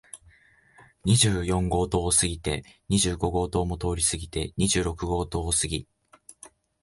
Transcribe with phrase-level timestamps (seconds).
[1.05, 5.87] 二十四号棟を過ぎて、二十五号棟も通り過ぎて、二十六号棟を過ぎ、